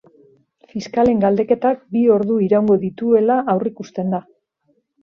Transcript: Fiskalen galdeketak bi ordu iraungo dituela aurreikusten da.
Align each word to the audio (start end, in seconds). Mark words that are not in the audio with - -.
Fiskalen 0.71 1.21
galdeketak 1.25 1.85
bi 1.97 2.03
ordu 2.17 2.41
iraungo 2.49 2.81
dituela 2.87 3.39
aurreikusten 3.57 4.15
da. 4.17 4.27